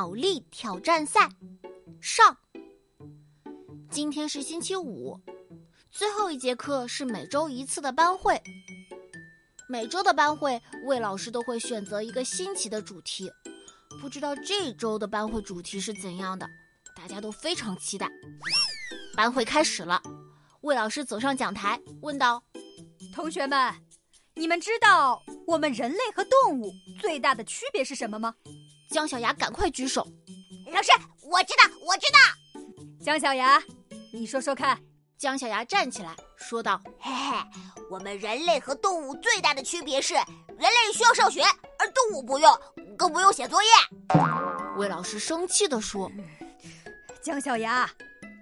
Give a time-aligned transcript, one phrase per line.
[0.00, 1.28] 脑力挑战赛
[2.00, 2.34] 上。
[3.90, 5.20] 今天是星期五，
[5.90, 8.42] 最后一节课是每周一次的班会。
[9.68, 13.30] 每周的班会，魏老师都会选择一个新奇的主题。
[14.00, 16.48] 不知道这周的班会主题是怎样的，
[16.96, 18.10] 大家都非常期待。
[19.14, 20.02] 班会开始了，
[20.62, 22.42] 魏老师走上讲台，问道
[23.14, 23.74] ：“同学们，
[24.34, 28.34] 你们知道我们人类和动物最大的区别是什么吗？”
[28.90, 30.06] 姜小牙赶快举手
[30.72, 30.90] ：“老师，
[31.22, 32.18] 我知道，我知道。”
[33.04, 33.62] 姜小牙，
[34.12, 34.78] 你说说看。
[35.16, 37.36] 姜小牙站起来说道：“嘿嘿，
[37.90, 40.24] 我们人类和动物最大的区别是，人
[40.58, 41.42] 类需要上学，
[41.78, 42.58] 而动物不用，
[42.96, 43.68] 更不用写作业。”
[44.78, 46.10] 魏老师生气地说
[47.22, 47.88] ：“姜小牙，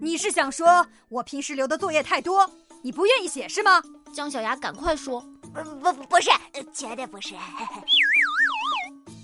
[0.00, 2.50] 你是想说我平时留的作业太多，
[2.82, 3.82] 你不愿意写是吗？”
[4.14, 5.20] 姜小牙赶快说
[5.54, 6.30] ：“不不不是，
[6.72, 7.34] 绝对不是。”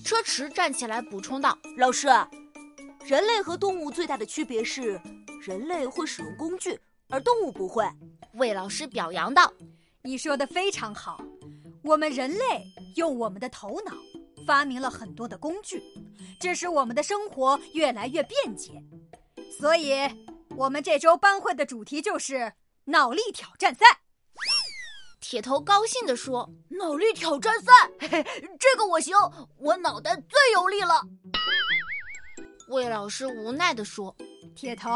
[0.08, 2.06] 车迟站起来补充道：“老师，
[3.04, 4.98] 人类和动物最大的区别是，
[5.42, 7.86] 人类会使用工具。”而动物不会，
[8.32, 9.52] 魏老师表扬道
[10.00, 11.22] ：“你说的非常好。
[11.82, 12.64] 我们人类
[12.96, 13.92] 用我们的头脑
[14.46, 15.82] 发明了很多的工具，
[16.40, 18.82] 这使我们的生活越来越便捷。
[19.60, 19.92] 所以，
[20.56, 22.54] 我们这周班会的主题就是
[22.86, 23.84] 脑力挑战赛。”
[25.20, 28.24] 铁头高兴地说：“脑力挑战赛，嘿嘿
[28.58, 29.14] 这个我行，
[29.58, 31.02] 我脑袋最有力了。”
[32.68, 34.14] 魏老师无奈地说
[34.54, 34.90] ：“铁头。”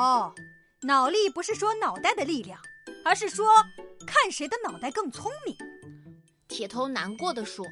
[0.82, 2.58] 脑力不是说脑袋的力量，
[3.04, 3.46] 而是说
[4.06, 5.56] 看谁的脑袋更聪明。
[6.48, 7.64] 铁头难过的说：“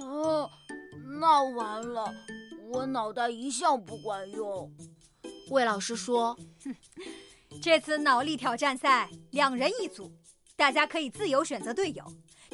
[0.00, 0.50] 哦，
[1.20, 2.12] 那完了，
[2.70, 4.70] 我脑袋一向不管用。”
[5.50, 6.76] 魏老师说：“哼，
[7.62, 10.12] 这次脑力挑战赛两人一组，
[10.58, 12.04] 大家可以自由选择队友。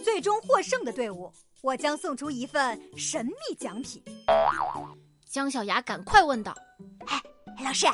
[0.04, 4.04] 最终获胜的队伍，我将送出一份神秘奖品。”
[5.26, 6.54] 姜小牙赶快问道
[7.08, 7.20] ：“哎，
[7.64, 7.86] 老师。”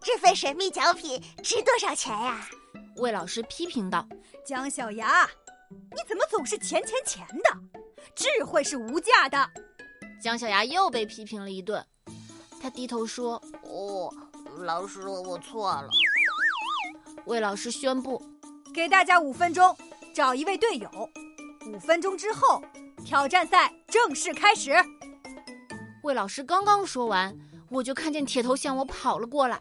[0.00, 2.48] 这份神秘奖品值多少钱呀？
[2.98, 4.08] 魏老师批评道
[4.46, 5.28] ：“姜小牙，
[5.90, 7.80] 你怎么总是钱钱钱的？
[8.14, 9.50] 智慧是无价的。”
[10.22, 11.84] 姜小牙又被批评了一顿，
[12.62, 14.08] 他低头说：“哦，
[14.58, 15.90] 老师，我错了。”
[17.26, 18.22] 魏老师宣布
[18.78, 19.76] ：“给大家五分钟，
[20.14, 20.88] 找一位队友。
[21.66, 22.62] 五分钟之后，
[23.04, 24.72] 挑战赛正式开始。”
[26.04, 27.36] 魏老师刚刚说完，
[27.70, 29.60] 我就看见铁头向我跑了过来。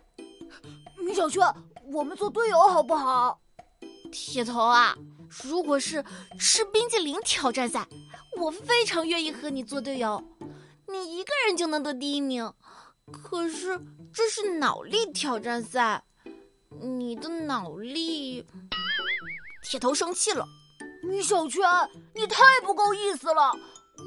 [1.00, 1.42] 米小圈，
[1.92, 3.40] 我们做队友好不好？
[4.12, 4.96] 铁头啊，
[5.44, 6.06] 如果是
[6.40, 7.88] 吃冰激凌挑战赛，
[8.40, 10.24] 我非常愿意和你做队友，
[10.88, 12.54] 你一个人就能得第一名。
[13.12, 13.84] 可是
[14.14, 16.04] 这是脑力挑战赛，
[16.82, 18.46] 你的脑力……
[19.64, 20.46] 铁头生气了。
[21.04, 21.62] 米小圈，
[22.14, 23.52] 你太不够意思了，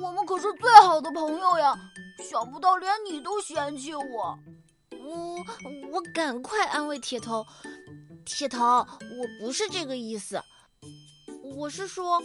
[0.03, 1.79] 我们可是最好的朋友呀，
[2.23, 4.39] 想不到连你都嫌弃我。
[5.03, 5.45] 我
[5.93, 7.47] 我赶快安慰铁头，
[8.25, 8.87] 铁头，我
[9.41, 10.43] 不是这个意思，
[11.57, 12.23] 我是说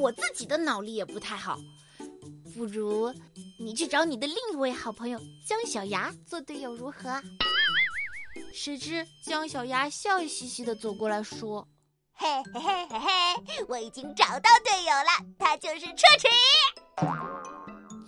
[0.00, 1.58] 我自己的脑力也不太好，
[2.54, 3.12] 不如
[3.58, 7.22] 你去找你的另一位好朋友姜小牙做队友如何？
[8.52, 11.66] 谁知姜小牙笑嘻嘻的走过来说
[12.12, 16.28] ：“嘿嘿嘿嘿嘿，我已经找到队友了，他就是车迟。”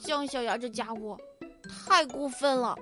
[0.02, 1.16] 姜小牙这家伙
[1.86, 2.76] 太过分了。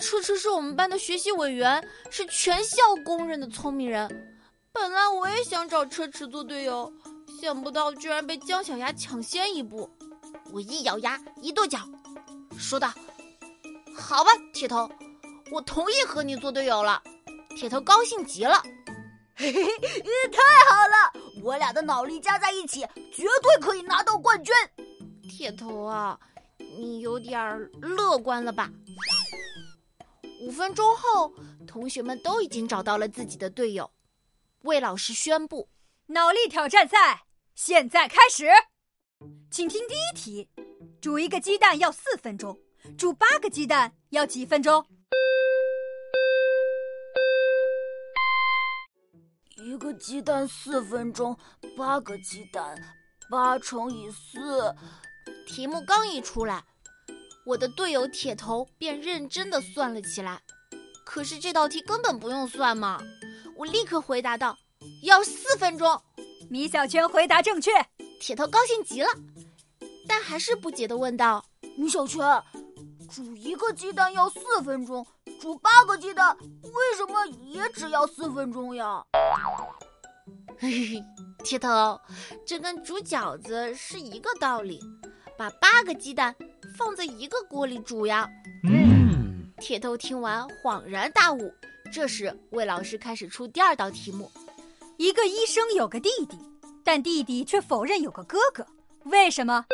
[0.00, 4.38] 车迟是我们班的学习委员，是全校公认的聪明人。
[4.72, 6.92] 本来我也想找车迟做队友，
[7.40, 9.88] 想不到居然被姜小牙抢先一步。
[10.52, 11.78] 我一咬牙，一跺脚，
[12.58, 12.92] 说道
[13.94, 14.90] ：“好吧，铁头，
[15.52, 17.02] 我同意和你做队友了。”
[17.54, 18.62] 铁头高兴极了，
[19.36, 20.02] 嘿嘿嘿，
[20.32, 20.40] 太
[20.70, 21.42] 好了！
[21.42, 22.80] 我俩的脑力加在一起，
[23.12, 24.54] 绝对可以拿到冠军。
[25.28, 26.18] 铁头啊，
[26.56, 28.70] 你有点乐观了吧？
[30.40, 31.34] 五分钟后，
[31.66, 33.90] 同学们都已经找到了自己的队友。
[34.62, 35.68] 魏老师宣布：
[36.06, 38.48] 脑力挑战赛现在开始，
[39.50, 40.48] 请听第一题：
[41.02, 42.58] 煮一个鸡蛋要四分钟，
[42.96, 44.84] 煮八个鸡蛋要几分钟？
[49.72, 51.34] 一个鸡蛋四分钟，
[51.78, 52.76] 八个鸡蛋，
[53.30, 54.74] 八乘以四。
[55.46, 56.62] 题目刚一出来。
[57.46, 60.42] 我的队友铁头便认真的算了起来，
[61.06, 63.00] 可是这道题根本不用算嘛！
[63.56, 64.58] 我立刻回答道
[65.04, 66.02] ：“要四分钟。”
[66.50, 67.70] 米小圈回答正确，
[68.20, 69.08] 铁头高兴极了，
[70.06, 71.42] 但还是不解的问道
[71.78, 72.20] ：“米小圈，
[73.10, 75.06] 煮一个鸡蛋要四分钟，
[75.42, 79.02] 煮八个鸡蛋为什么也只要四分钟呀？”
[80.56, 81.04] 嘿嘿，
[81.42, 82.00] 铁头，
[82.46, 84.78] 这跟煮饺子是一个道理，
[85.36, 86.32] 把八个鸡蛋。
[86.78, 88.26] 放在一个锅里煮呀。
[88.64, 91.52] 嗯，铁头听完恍然大悟。
[91.92, 94.30] 这时，魏老师开始出第二道题目：
[94.96, 96.38] 一个医生有个弟弟，
[96.84, 98.64] 但弟弟却否认有个哥哥，
[99.06, 99.66] 为什么？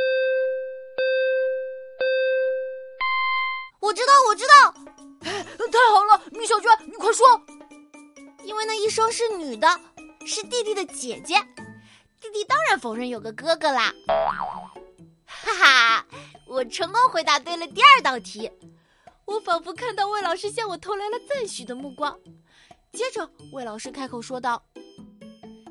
[3.80, 4.74] 我知道，我知道，
[5.68, 7.26] 太好了，米小圈，你快说！
[8.44, 9.68] 因为那医生是女的，
[10.26, 11.34] 是弟弟的姐姐，
[12.20, 13.92] 弟弟当然否认有个哥哥啦。
[15.26, 16.06] 哈哈，
[16.46, 18.50] 我成功回答对了第二道题。
[19.26, 22.18] 我仿佛看到魏老师向我投来了赞许的目光。
[22.92, 24.64] 接着，魏老师开口说道：“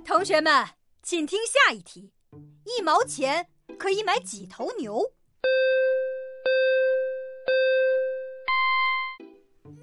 [0.05, 0.67] 同学们，
[1.01, 2.11] 请听下一题：
[2.65, 3.47] 一毛钱
[3.79, 5.11] 可以买几头牛？”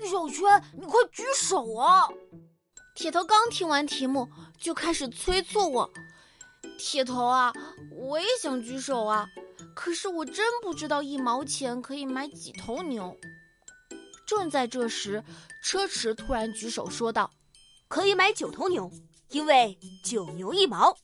[0.06, 2.09] 小圈，你快举手啊！
[2.95, 4.29] 铁头刚听完题目，
[4.59, 5.91] 就开始催促我
[6.79, 7.53] ：“铁头啊，
[7.97, 9.27] 我也想举手啊，
[9.75, 13.17] 可是我真不知道一毛钱可以买几头牛。”
[14.27, 15.23] 正在这时，
[15.62, 17.31] 车迟突然举手说道
[17.89, 18.91] ：“可以买九头牛，
[19.31, 20.97] 因为九牛一毛。”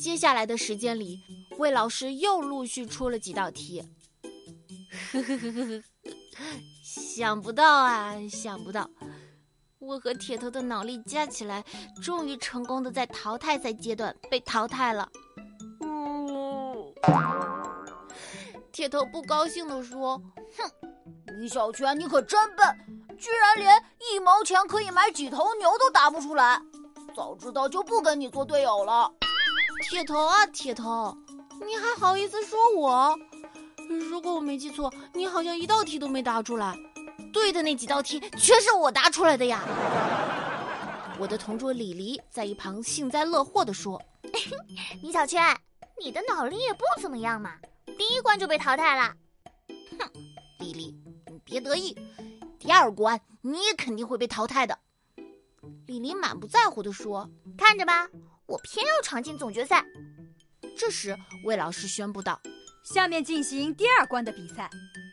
[0.00, 1.18] 接下来的时间里，
[1.58, 3.82] 魏老师又陆续出了几道题。
[5.12, 5.84] 呵呵呵呵呵，
[6.82, 8.88] 想不到啊，想不到，
[9.78, 11.64] 我和铁头的脑力加起来，
[12.02, 15.08] 终于成功的在淘汰赛阶段被淘汰了。
[15.80, 16.94] 嗯，
[18.72, 20.20] 铁头不高兴的说
[20.58, 20.70] ：“哼。”
[21.40, 22.64] 米小圈，你可真笨，
[23.18, 26.60] 居然连一毛钱可以买几头牛都答不出来。
[27.14, 29.10] 早知道就不跟你做队友了。
[29.90, 31.16] 铁头啊，铁头，
[31.66, 33.18] 你还好意思说我？
[33.98, 36.76] 如果我没记错，你好像一道题都没答出来。
[37.32, 39.62] 对的那几道题全是我答出来的呀。
[41.18, 44.00] 我的同桌李黎在一旁幸灾乐祸地说：
[45.02, 45.56] “米小圈，
[46.00, 47.56] 你的脑力也不怎么样嘛，
[47.98, 49.14] 第一关就被淘汰了。”
[49.98, 50.10] 哼，
[50.58, 50.94] 李黎。
[51.30, 51.96] 你别得意，
[52.58, 54.78] 第二关你也肯定会被淘汰的。
[55.86, 58.08] 李黎满不在乎地说：“看着吧，
[58.46, 59.84] 我偏要闯进总决赛。”
[60.78, 62.40] 这时，魏老师宣布道
[62.84, 64.68] ：“下面进行第二关的比赛，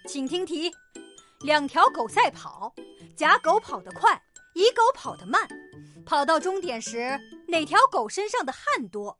[0.05, 0.69] 请听题：
[1.39, 2.75] 两条狗赛跑，
[3.15, 4.21] 甲狗跑得快，
[4.55, 5.47] 乙狗跑得慢。
[6.05, 9.17] 跑到终点时，哪条狗身上的汗多？”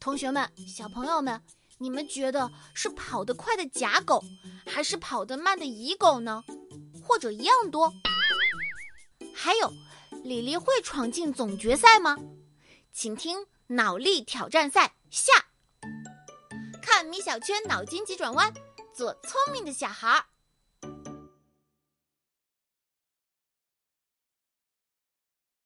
[0.00, 1.40] 同学们，小朋友们。
[1.78, 4.22] 你们觉得是跑得快的甲狗，
[4.64, 6.42] 还是跑得慢的乙狗呢？
[7.02, 7.92] 或者一样多？
[9.34, 9.72] 还有，
[10.22, 12.16] 李黎会闯进总决赛吗？
[12.92, 15.32] 请听脑力挑战赛下。
[16.82, 18.52] 看米小圈脑筋急转弯，
[18.94, 20.24] 做聪明的小孩儿。